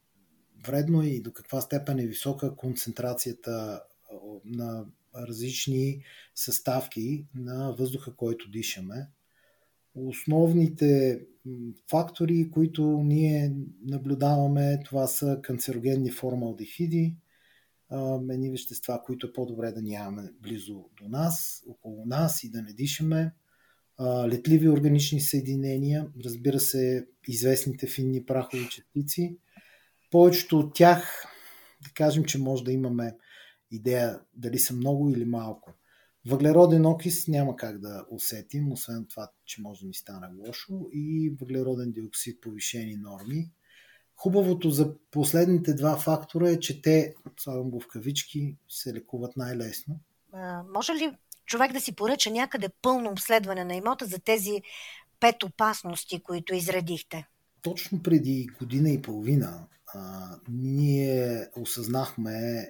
вредно 0.67 1.03
и 1.03 1.21
до 1.21 1.33
каква 1.33 1.61
степен 1.61 1.99
е 1.99 2.07
висока 2.07 2.57
концентрацията 2.57 3.83
на 4.45 4.85
различни 5.17 6.05
съставки 6.35 7.27
на 7.35 7.75
въздуха, 7.79 8.17
който 8.17 8.51
дишаме. 8.51 9.09
Основните 9.95 11.21
фактори, 11.91 12.51
които 12.51 13.03
ние 13.05 13.55
наблюдаваме, 13.83 14.81
това 14.85 15.07
са 15.07 15.41
канцерогенни 15.43 16.11
формалдехиди, 16.11 17.17
едни 18.31 18.51
вещества, 18.51 19.03
които 19.05 19.27
е 19.27 19.33
по-добре 19.33 19.73
да 19.73 19.83
нямаме 19.83 20.33
близо 20.43 20.85
до 21.03 21.09
нас, 21.09 21.65
около 21.69 22.07
нас 22.07 22.45
и 22.45 22.51
да 22.51 22.63
не 22.63 22.73
дишаме. 22.73 23.35
Летливи 24.27 24.69
органични 24.69 25.21
съединения, 25.21 26.09
разбира 26.25 26.61
се, 26.61 27.09
известните 27.29 27.87
финни 27.87 28.27
прахови 28.27 28.69
частици. 28.69 29.39
Повечето 30.11 30.59
от 30.59 30.75
тях, 30.75 31.27
да 31.85 31.91
кажем, 31.95 32.25
че 32.25 32.39
може 32.39 32.65
да 32.65 32.73
имаме 32.73 33.17
идея 33.71 34.21
дали 34.35 34.59
са 34.59 34.75
много 34.75 35.11
или 35.11 35.25
малко. 35.25 35.73
Въглероден 36.27 36.87
окис 36.87 37.29
няма 37.29 37.57
как 37.57 37.79
да 37.79 38.05
усетим, 38.11 38.73
освен 38.73 39.07
това, 39.11 39.31
че 39.45 39.63
може 39.63 39.81
да 39.81 39.87
ни 39.87 39.95
стане 39.95 40.27
лошо 40.47 40.89
и 40.93 41.35
въглероден 41.41 41.93
диоксид 41.93 42.41
повишени 42.41 42.97
норми. 42.97 43.51
Хубавото 44.17 44.71
за 44.71 44.95
последните 45.11 45.75
два 45.75 45.97
фактора 45.97 46.51
е, 46.51 46.61
че 46.61 46.83
те, 46.83 47.15
слагам 47.39 47.71
го 47.71 47.81
в 47.81 47.89
кавички, 47.89 48.57
се 48.69 48.95
лекуват 48.95 49.37
най-лесно. 49.37 50.01
А, 50.33 50.63
може 50.75 50.93
ли 50.93 51.17
човек 51.47 51.73
да 51.73 51.81
си 51.81 51.97
поръча 51.97 52.31
някъде 52.31 52.69
пълно 52.83 53.11
обследване 53.11 53.65
на 53.65 53.75
имота 53.75 54.07
за 54.07 54.19
тези 54.19 54.63
пет 55.21 55.43
опасности, 55.43 56.23
които 56.23 56.55
изредихте? 56.55 57.29
Точно 57.63 58.03
преди 58.03 58.47
година 58.59 58.91
и 58.91 59.03
половина 59.03 59.67
а, 59.95 60.29
ние 60.49 61.47
осъзнахме 61.57 62.59
е, 62.59 62.67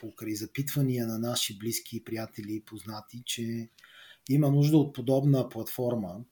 покрай 0.00 0.34
запитвания 0.34 1.06
на 1.06 1.18
наши 1.18 1.58
близки, 1.58 2.04
приятели 2.04 2.54
и 2.54 2.64
познати, 2.64 3.22
че 3.26 3.68
има 4.28 4.50
нужда 4.50 4.78
от 4.78 4.94
подобна 4.94 5.48
платформа, 5.48 6.24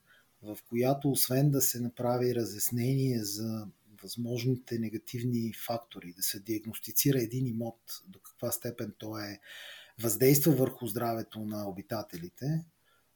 в 0.42 0.58
която 0.68 1.10
освен 1.10 1.50
да 1.50 1.60
се 1.60 1.80
направи 1.80 2.34
разяснение 2.34 3.24
за 3.24 3.66
възможните 4.02 4.78
негативни 4.78 5.52
фактори, 5.66 6.14
да 6.16 6.22
се 6.22 6.40
диагностицира 6.40 7.22
един 7.22 7.46
имот, 7.46 7.80
до 8.08 8.18
каква 8.18 8.52
степен 8.52 8.94
то 8.98 9.18
е 9.18 9.40
въздейства 10.02 10.52
върху 10.52 10.86
здравето 10.86 11.40
на 11.40 11.68
обитателите, 11.68 12.64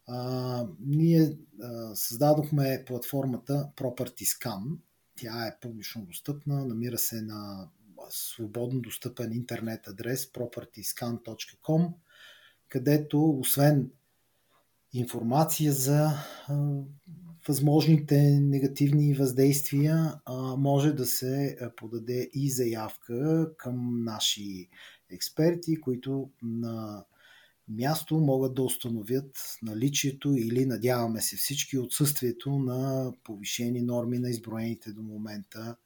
а, 0.06 0.66
ние 0.80 1.38
а, 1.62 1.96
създадохме 1.96 2.84
платформата 2.86 3.70
Property 3.76 4.24
Scan. 4.24 4.78
Тя 5.16 5.46
е 5.46 5.58
публично 5.60 6.06
достъпна, 6.06 6.66
намира 6.66 6.98
се 6.98 7.22
на 7.22 7.68
свободно 8.12 8.80
достъпен 8.80 9.32
интернет 9.32 9.88
адрес 9.88 10.32
propertyscan.com, 10.32 11.92
където 12.68 13.30
освен 13.30 13.90
информация 14.92 15.72
за 15.72 16.10
възможните 17.48 18.40
негативни 18.40 19.14
въздействия, 19.14 20.20
може 20.58 20.92
да 20.92 21.06
се 21.06 21.58
подаде 21.76 22.30
и 22.34 22.50
заявка 22.50 23.50
към 23.56 24.04
наши 24.04 24.68
експерти, 25.10 25.80
които 25.80 26.30
на 26.42 27.04
място 27.68 28.18
могат 28.18 28.54
да 28.54 28.62
установят 28.62 29.58
наличието 29.62 30.34
или 30.34 30.66
надяваме 30.66 31.20
се 31.20 31.36
всички 31.36 31.78
отсъствието 31.78 32.50
на 32.50 33.12
повишени 33.24 33.82
норми 33.82 34.18
на 34.18 34.30
изброените 34.30 34.92
до 34.92 35.02
момента 35.02 35.76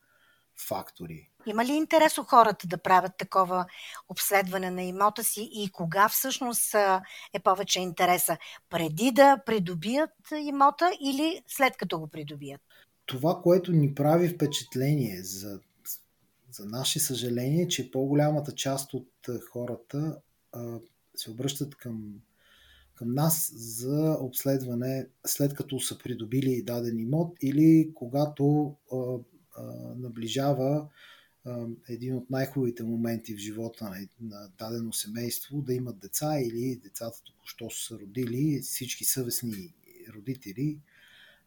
фактори. 0.56 1.30
Има 1.46 1.64
ли 1.64 1.72
интерес 1.72 2.18
у 2.18 2.22
хората 2.22 2.66
да 2.66 2.78
правят 2.78 3.12
такова 3.18 3.66
обследване 4.08 4.70
на 4.70 4.82
имота 4.82 5.24
си 5.24 5.50
и 5.52 5.70
кога 5.72 6.08
всъщност 6.08 6.74
е 7.32 7.40
повече 7.44 7.80
интереса? 7.80 8.36
Преди 8.70 9.10
да 9.10 9.38
придобият 9.46 10.10
имота 10.38 10.90
или 11.00 11.42
след 11.46 11.76
като 11.76 11.98
го 11.98 12.08
придобият? 12.08 12.60
Това, 13.06 13.40
което 13.42 13.72
ни 13.72 13.94
прави 13.94 14.28
впечатление 14.28 15.22
за, 15.22 15.60
за 16.50 16.66
наше 16.66 17.00
съжаление, 17.00 17.68
че 17.68 17.90
по-голямата 17.90 18.54
част 18.54 18.94
от 18.94 19.08
хората 19.52 20.18
а, 20.52 20.78
се 21.16 21.30
обръщат 21.30 21.74
към, 21.74 22.14
към 22.94 23.14
нас 23.14 23.52
за 23.54 24.16
обследване 24.20 25.06
след 25.26 25.54
като 25.54 25.80
са 25.80 25.98
придобили 25.98 26.62
даден 26.62 26.98
имот 26.98 27.36
или 27.42 27.90
когато 27.94 28.74
а, 28.92 28.96
наближава 29.96 30.88
един 31.88 32.16
от 32.16 32.30
най-хубавите 32.30 32.82
моменти 32.82 33.34
в 33.34 33.38
живота 33.38 34.06
на, 34.20 34.48
дадено 34.58 34.92
семейство 34.92 35.62
да 35.62 35.74
имат 35.74 35.98
деца 35.98 36.40
или 36.40 36.80
децата 36.82 37.22
току-що 37.24 37.70
са 37.70 37.94
родили, 37.94 38.60
всички 38.62 39.04
съвестни 39.04 39.74
родители 40.14 40.78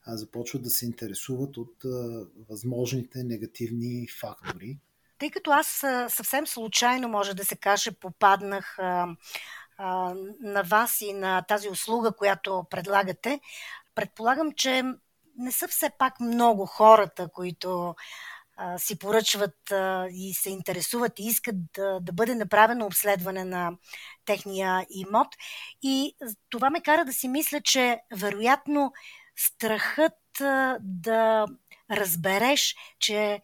започват 0.08 0.64
да 0.64 0.70
се 0.70 0.86
интересуват 0.86 1.58
от 1.58 1.76
възможните 2.50 3.24
негативни 3.24 4.08
фактори. 4.20 4.78
Тъй 5.18 5.32
като 5.32 5.52
аз 5.52 5.68
съвсем 6.10 6.48
случайно, 6.48 7.08
може 7.08 7.34
да 7.34 7.46
се 7.46 7.56
каже, 7.56 7.92
попаднах 7.92 8.78
на 10.42 10.64
вас 10.66 11.02
и 11.02 11.14
на 11.14 11.42
тази 11.42 11.70
услуга, 11.70 12.12
която 12.12 12.66
предлагате, 12.70 13.40
предполагам, 13.96 14.52
че 14.52 14.84
не 15.38 15.52
са 15.52 15.68
все 15.68 15.90
пак 15.98 16.20
много 16.20 16.66
хората, 16.66 17.30
които 17.34 17.96
а, 18.58 18.78
си 18.78 19.00
поръчват 19.00 19.72
а, 19.72 20.08
и 20.12 20.34
се 20.34 20.50
интересуват 20.50 21.20
и 21.20 21.24
искат 21.24 21.56
да, 21.76 22.00
да 22.00 22.14
бъде 22.14 22.36
направено 22.36 22.86
обследване 22.86 23.46
на 23.46 23.72
техния 24.26 24.86
имот. 24.90 25.28
И 25.82 26.16
това 26.50 26.70
ме 26.70 26.82
кара 26.82 27.06
да 27.06 27.14
си 27.14 27.28
мисля, 27.28 27.62
че 27.62 28.00
вероятно 28.16 28.94
страхът 29.36 30.42
а, 30.42 30.78
да 30.82 31.46
разбереш, 31.92 32.76
че 33.00 33.42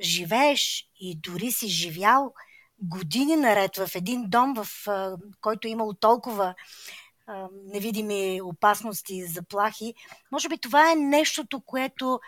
живееш 0.00 0.84
и 1.00 1.20
дори 1.20 1.52
си 1.52 1.68
живял 1.68 2.32
години 2.78 3.36
наред 3.36 3.76
в 3.76 3.90
един 3.94 4.24
дом, 4.28 4.54
в 4.54 4.66
който 5.40 5.68
е 5.68 5.70
имало 5.70 5.94
толкова 5.94 6.54
невидими 7.52 8.40
опасности 8.42 9.14
и 9.14 9.26
заплахи, 9.26 9.94
може 10.32 10.48
би 10.48 10.58
това 10.58 10.92
е 10.92 10.96
нещото, 10.96 11.60
което 11.60 12.20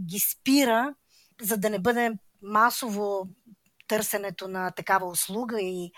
ги 0.00 0.18
спира 0.18 0.94
за 1.40 1.56
да 1.56 1.70
не 1.70 1.78
бъде 1.78 2.12
масово 2.42 3.28
търсенето 3.88 4.48
на 4.48 4.70
такава 4.70 5.06
услуга 5.06 5.60
и 5.60 5.92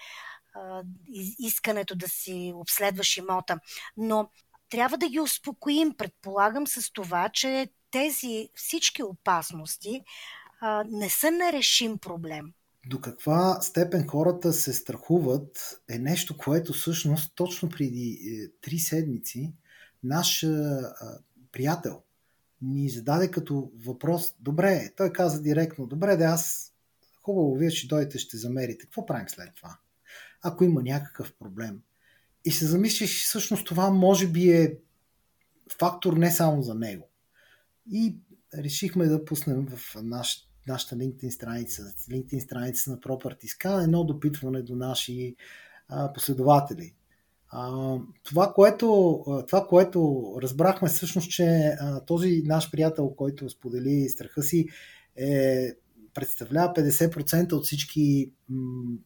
искането 1.39 1.95
да 1.95 2.09
си 2.09 2.53
обследваш 2.55 3.17
имота. 3.17 3.59
Но 3.97 4.31
трябва 4.69 4.99
да 4.99 5.09
ги 5.09 5.21
успокоим, 5.21 5.97
предполагам, 5.97 6.67
с 6.67 6.93
това, 6.93 7.29
че 7.29 7.69
тези 7.91 8.49
всички 8.55 9.03
опасности 9.03 10.03
не 10.87 11.11
са 11.11 11.31
нерешим 11.31 11.99
проблем. 11.99 12.53
До 12.87 13.01
каква 13.01 13.61
степен 13.61 14.07
хората 14.07 14.53
се 14.53 14.73
страхуват 14.73 15.81
е 15.89 15.99
нещо, 15.99 16.37
което 16.37 16.73
всъщност 16.73 17.33
точно 17.35 17.69
преди 17.69 18.11
е, 18.11 18.61
три 18.61 18.79
седмици 18.79 19.55
наш 20.03 20.45
а, 20.45 20.95
приятел 21.53 22.03
ни 22.63 22.89
зададе 22.89 23.31
като 23.31 23.73
въпрос, 23.85 24.35
добре, 24.41 24.93
той 24.97 25.13
каза 25.13 25.43
директно, 25.43 25.87
добре, 25.87 26.17
да 26.17 26.25
аз, 26.25 26.73
хубаво, 27.23 27.55
вие 27.55 27.71
ще 27.71 27.87
дойдете, 27.87 28.19
ще 28.19 28.37
замерите. 28.37 28.85
Какво 28.85 29.07
правим 29.07 29.29
след 29.29 29.55
това? 29.55 29.79
Ако 30.43 30.65
има 30.65 30.83
някакъв 30.83 31.33
проблем. 31.39 31.81
И 32.45 32.53
се 32.53 32.67
замислиш, 32.67 33.25
всъщност 33.25 33.67
това 33.67 33.91
може 33.91 34.29
би 34.29 34.51
е 34.51 34.79
фактор 35.79 36.13
не 36.13 36.31
само 36.31 36.63
за 36.63 36.75
него. 36.75 37.09
И 37.93 38.17
решихме 38.55 39.07
да 39.07 39.25
пуснем 39.25 39.67
в 39.67 39.95
наш, 40.03 40.46
нашата 40.69 40.97
LinkedIn 40.97 41.31
страница, 41.31 41.83
LinkedIn 41.83 42.39
страница 42.39 42.91
на 42.91 43.01
Property 43.01 43.45
Scan, 43.45 43.85
едно 43.85 44.05
допитване 44.05 44.63
до 44.63 44.77
наши 44.77 45.37
а, 45.89 46.13
последователи. 46.13 46.95
А, 47.49 47.97
това, 48.23 48.53
което, 48.53 49.23
това, 49.49 49.67
което 49.67 50.33
разбрахме 50.43 50.89
всъщност, 50.89 51.31
че 51.31 51.77
а, 51.81 52.01
този 52.01 52.43
наш 52.45 52.71
приятел, 52.71 53.11
който 53.17 53.51
сподели 53.51 54.09
страха 54.09 54.43
си, 54.43 54.69
е, 55.17 55.69
представлява 56.15 56.73
50% 56.75 57.53
от 57.53 57.65
всички 57.65 58.33
м, 58.49 58.97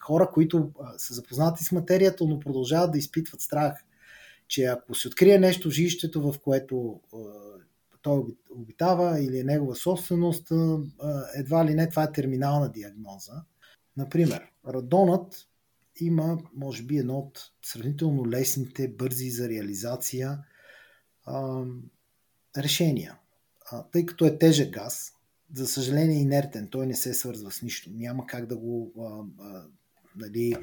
хора, 0.00 0.30
които 0.32 0.70
са 0.96 1.14
запознати 1.14 1.64
с 1.64 1.72
материята, 1.72 2.24
но 2.24 2.40
продължават 2.40 2.92
да 2.92 2.98
изпитват 2.98 3.40
страх, 3.40 3.84
че 4.48 4.64
ако 4.64 4.94
се 4.94 5.08
открие 5.08 5.38
нещо 5.38 5.68
в 5.68 5.72
жилището, 5.72 6.32
в 6.32 6.38
което 6.38 7.00
той 8.02 8.22
обитава 8.50 9.20
или 9.20 9.38
е 9.38 9.44
негова 9.44 9.76
собственост, 9.76 10.52
едва 11.34 11.66
ли 11.66 11.74
не 11.74 11.88
това 11.88 12.02
е 12.02 12.12
терминална 12.12 12.72
диагноза. 12.72 13.32
Например, 13.96 14.42
радонът 14.68 15.46
има, 16.00 16.38
може 16.54 16.82
би, 16.82 16.98
едно 16.98 17.18
от 17.18 17.50
сравнително 17.62 18.30
лесните, 18.30 18.88
бързи 18.88 19.30
за 19.30 19.48
реализация 19.48 20.38
решения. 22.56 23.18
Тъй 23.92 24.06
като 24.06 24.24
е 24.24 24.38
тежък 24.38 24.70
газ, 24.70 25.12
за 25.54 25.66
съжаление 25.66 26.16
е 26.16 26.20
инертен, 26.20 26.68
той 26.70 26.86
не 26.86 26.94
се 26.94 27.14
свързва 27.14 27.50
с 27.50 27.62
нищо. 27.62 27.90
Няма 27.92 28.26
как 28.26 28.46
да 28.46 28.56
го 28.56 28.92
нали, 30.20 30.54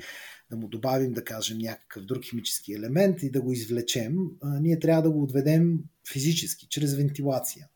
да 0.49 0.57
му 0.57 0.67
добавим, 0.67 1.13
да 1.13 1.23
кажем, 1.23 1.57
някакъв 1.57 2.05
друг 2.05 2.25
химически 2.25 2.73
елемент 2.73 3.23
и 3.23 3.31
да 3.31 3.41
го 3.41 3.51
извлечем. 3.51 4.15
Ние 4.61 4.79
трябва 4.79 5.01
да 5.01 5.11
го 5.11 5.23
отведем 5.23 5.79
физически, 6.13 6.67
чрез 6.69 6.95
вентилация. 6.95 7.67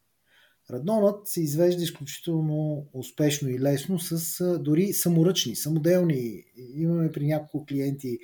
Радонът 0.70 1.28
се 1.28 1.42
извежда 1.42 1.84
изключително 1.84 2.88
успешно 2.94 3.50
и 3.50 3.60
лесно 3.60 4.00
с 4.00 4.60
дори 4.60 4.94
саморъчни, 4.94 5.56
самоделни. 5.56 6.44
Имаме 6.76 7.12
при 7.12 7.26
няколко 7.26 7.66
клиенти 7.66 8.20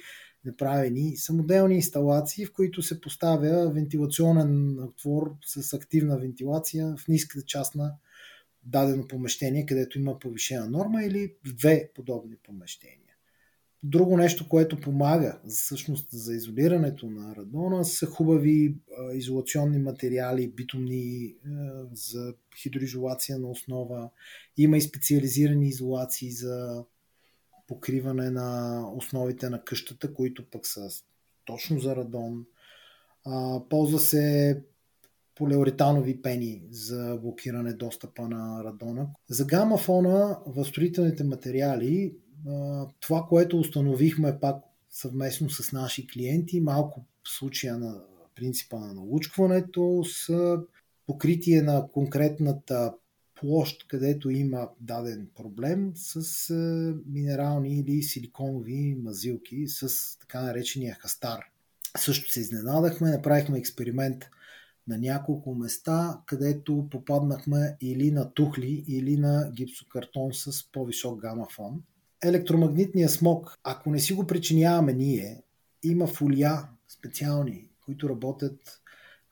направени 0.46 1.18
самоделни 1.18 1.76
инсталации, 1.76 2.46
в 2.46 2.54
които 2.54 2.82
се 2.82 3.02
поставя 3.02 3.72
вентилационен 3.74 4.80
отвор 4.80 5.36
с 5.46 5.74
активна 5.74 6.18
вентилация 6.18 6.96
в 6.98 7.08
ниската 7.08 7.46
част 7.46 7.76
на 7.76 7.94
дадено 8.64 9.08
помещение, 9.08 9.66
където 9.66 10.00
има 10.00 10.20
повишена 10.20 10.70
норма 10.70 11.04
или 11.04 11.34
две 11.46 11.92
подобни 11.96 12.36
помещения. 12.44 13.07
Друго 13.84 14.18
нещо, 14.18 14.50
което 14.50 14.80
помага 14.80 15.40
всъщност 15.48 16.08
за 16.12 16.34
изолирането 16.34 17.10
на 17.10 17.36
радона 17.36 17.86
са 17.86 18.06
хубави 18.06 18.76
а, 18.98 19.14
изолационни 19.14 19.80
материали, 19.80 20.52
битумни 20.52 21.36
а, 21.46 21.86
за 21.94 22.34
хидроизолация 22.62 23.40
на 23.40 23.50
основа. 23.50 24.10
Има 24.58 24.78
и 24.78 24.82
специализирани 24.82 25.68
изолации 25.68 26.32
за 26.32 26.86
покриване 27.68 28.30
на 28.30 28.82
основите 28.96 29.50
на 29.50 29.64
къщата, 29.64 30.14
които 30.14 30.50
пък 30.50 30.68
са 30.68 30.90
точно 31.46 31.80
за 31.80 31.96
радон. 31.96 32.46
А, 33.26 33.62
ползва 33.70 34.00
се 34.00 34.58
полиуретанови 35.36 36.22
пени 36.22 36.64
за 36.72 37.20
блокиране 37.22 37.74
достъпа 37.74 38.30
на 38.30 38.64
радона. 38.64 39.08
За 39.30 39.46
гама 39.46 39.78
фона 39.78 40.40
в 40.48 40.66
строителните 40.66 41.24
материали 41.24 42.16
това, 43.00 43.26
което 43.30 43.60
установихме 43.60 44.40
пак 44.40 44.64
съвместно 44.90 45.50
с 45.50 45.72
наши 45.72 46.08
клиенти, 46.08 46.60
малко 46.60 47.06
в 47.24 47.30
случая 47.30 47.78
на 47.78 48.02
принципа 48.36 48.80
на 48.80 48.94
налучкването, 48.94 50.04
с 50.06 50.58
покритие 51.08 51.62
на 51.62 51.88
конкретната 51.94 52.94
площ, 53.36 53.88
където 53.88 54.30
има 54.30 54.70
даден 54.82 55.30
проблем 55.36 55.92
с 55.96 56.54
минерални 57.06 57.80
или 57.80 58.04
силиконови 58.04 58.98
мазилки 59.04 59.68
с 59.68 59.90
така 60.20 60.42
наречения 60.42 60.98
хастар. 61.00 61.40
Също 61.98 62.32
се 62.32 62.40
изненадахме, 62.40 63.12
направихме 63.12 63.58
експеримент 63.58 64.24
на 64.88 64.98
няколко 64.98 65.56
места, 65.56 66.22
където 66.26 66.88
попаднахме 66.92 67.78
или 67.82 68.12
на 68.12 68.34
тухли, 68.34 68.86
или 68.88 69.18
на 69.18 69.52
гипсокартон 69.56 70.34
с 70.34 70.72
по-висок 70.72 71.22
гама 71.22 71.48
фон 71.52 71.84
електромагнитния 72.24 73.10
смог, 73.10 73.60
ако 73.64 73.90
не 73.90 74.00
си 74.00 74.14
го 74.14 74.28
причиняваме 74.28 74.94
ние, 74.94 75.44
има 75.84 76.08
фолия 76.08 76.70
специални, 76.88 77.70
които 77.86 78.10
работят 78.10 78.82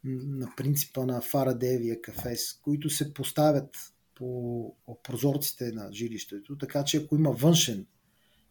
на 0.04 0.54
принципа 0.58 1.06
на 1.06 1.22
Фарадевия 1.22 2.02
кафес, 2.02 2.54
които 2.54 2.90
се 2.90 3.14
поставят 3.14 3.70
по 4.16 4.76
прозорците 5.04 5.72
на 5.72 5.90
жилището, 5.94 6.58
така 6.58 6.84
че 6.84 6.98
ако 6.98 7.16
има 7.16 7.32
външен 7.32 7.86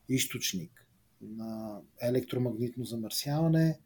източник 0.09 0.87
на 1.23 1.81
електромагнитно 2.01 2.85
замърсяване, 2.85 3.79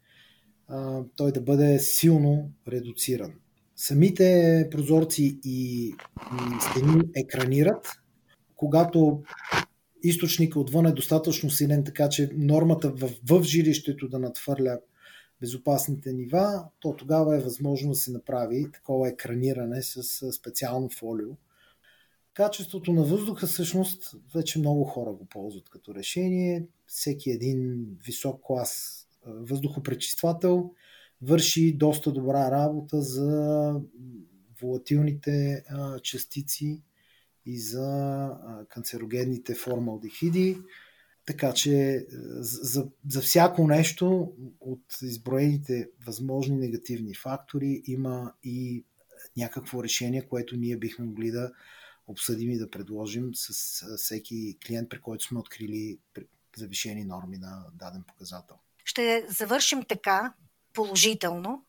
той 1.15 1.31
да 1.31 1.41
бъде 1.41 1.79
силно 1.79 2.51
редуциран. 2.67 3.33
Самите 3.75 4.67
прозорци 4.71 5.39
и 5.43 5.93
стени 6.61 7.01
екранират, 7.15 7.87
когато 8.55 9.23
източника 10.03 10.59
отвън 10.59 10.85
е 10.85 10.91
достатъчно 10.91 11.49
силен, 11.49 11.83
така 11.83 12.09
че 12.09 12.29
нормата 12.33 12.89
в, 12.89 13.11
в 13.25 13.43
жилището 13.43 14.07
да 14.07 14.19
надхвърля 14.19 14.79
безопасните 15.41 16.13
нива, 16.13 16.63
то 16.79 16.95
тогава 16.95 17.37
е 17.37 17.41
възможно 17.41 17.89
да 17.89 17.95
се 17.95 18.11
направи 18.11 18.71
такова 18.73 19.09
екраниране 19.09 19.81
с 19.81 20.31
специално 20.31 20.89
фолио. 20.89 21.29
Качеството 22.33 22.93
на 22.93 23.03
въздуха 23.03 23.47
всъщност 23.47 24.15
вече 24.35 24.59
много 24.59 24.83
хора 24.83 25.13
го 25.13 25.25
ползват 25.25 25.69
като 25.69 25.95
решение. 25.95 26.65
Всеки 26.87 27.31
един 27.31 27.87
висок 28.05 28.41
клас 28.43 29.05
въздухопречиствател 29.25 30.71
върши 31.21 31.73
доста 31.73 32.11
добра 32.11 32.51
работа 32.51 33.01
за 33.01 33.73
волатилните 34.61 35.63
частици 36.03 36.81
и 37.49 37.59
за 37.59 38.29
канцерогенните 38.69 39.55
формалдехиди. 39.55 40.57
Така 41.25 41.53
че 41.53 42.05
за, 42.39 42.87
за 43.09 43.21
всяко 43.21 43.67
нещо 43.67 44.33
от 44.59 44.83
изброените 45.01 45.89
възможни 46.05 46.57
негативни 46.57 47.15
фактори 47.15 47.81
има 47.85 48.33
и 48.43 48.85
някакво 49.37 49.83
решение, 49.83 50.27
което 50.27 50.55
ние 50.55 50.77
бихме 50.77 51.05
могли 51.05 51.31
да 51.31 51.51
обсъдим 52.07 52.51
и 52.51 52.57
да 52.57 52.69
предложим 52.69 53.31
с 53.33 53.85
всеки 53.97 54.57
клиент, 54.67 54.89
при 54.89 55.01
който 55.01 55.23
сме 55.23 55.39
открили 55.39 55.99
завишени 56.57 57.05
норми 57.05 57.37
на 57.37 57.65
даден 57.73 58.03
показател. 58.07 58.55
Ще 58.85 59.25
завършим 59.29 59.83
така, 59.89 60.33
положително, 60.73 61.65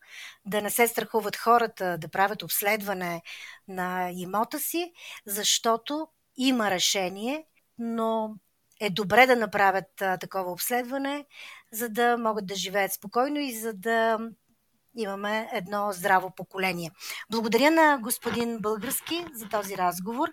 да 0.47 0.63
не 0.63 0.71
се 0.71 0.89
страхуват 0.89 1.37
хората 1.37 1.99
да 1.99 2.09
правят 2.09 2.43
обследване 2.43 3.23
на 3.69 4.11
имота 4.11 4.59
си, 4.59 4.93
защото 5.27 6.09
има 6.37 6.71
решение, 6.71 7.45
но 7.79 8.35
е 8.81 8.91
добре 8.91 9.27
да 9.27 9.37
направят 9.37 10.03
а, 10.03 10.19
такова 10.19 10.53
обследване, 10.53 11.25
за 11.73 11.89
да 11.89 12.17
могат 12.19 12.47
да 12.47 12.55
живеят 12.55 12.93
спокойно 12.93 13.39
и 13.39 13.59
за 13.59 13.73
да 13.73 14.19
имаме 14.97 15.49
едно 15.53 15.93
здраво 15.93 16.31
поколение. 16.37 16.91
Благодаря 17.31 17.71
на 17.71 17.99
господин 18.03 18.59
Български 18.61 19.27
за 19.35 19.49
този 19.49 19.77
разговор. 19.77 20.29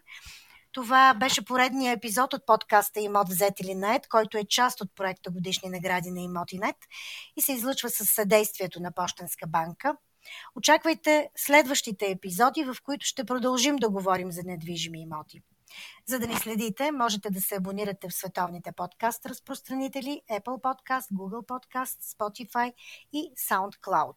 Това 0.77 1.13
беше 1.13 1.45
поредния 1.45 1.91
епизод 1.91 2.33
от 2.33 2.45
подкаста 2.45 2.99
Имот 2.99 3.29
взет 3.29 3.59
или 3.59 3.75
нет, 3.75 4.07
който 4.07 4.37
е 4.37 4.43
част 4.43 4.81
от 4.81 4.95
проекта 4.95 5.31
Годишни 5.31 5.69
награди 5.69 6.11
на 6.11 6.21
Имотинет 6.21 6.75
и 7.37 7.41
се 7.41 7.53
излъчва 7.53 7.89
с 7.89 8.05
съдействието 8.05 8.79
на 8.79 8.91
Пощенска 8.91 9.47
банка. 9.47 9.97
Очаквайте 10.55 11.29
следващите 11.37 12.05
епизоди, 12.05 12.63
в 12.63 12.75
които 12.83 13.05
ще 13.05 13.23
продължим 13.23 13.75
да 13.75 13.89
говорим 13.89 14.31
за 14.31 14.41
недвижими 14.43 15.01
имоти. 15.01 15.41
За 16.05 16.19
да 16.19 16.27
ни 16.27 16.35
следите, 16.35 16.91
можете 16.91 17.29
да 17.29 17.41
се 17.41 17.55
абонирате 17.55 18.07
в 18.09 18.13
световните 18.13 18.71
подкаст 18.71 19.25
разпространители 19.25 20.21
Apple 20.31 20.61
Podcast, 20.61 21.13
Google 21.13 21.47
Podcast, 21.47 22.17
Spotify 22.17 22.73
и 23.13 23.31
SoundCloud. 23.49 24.15